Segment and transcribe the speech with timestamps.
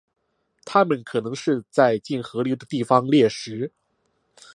[0.65, 3.71] 它们可能是在近河流的地方猎食。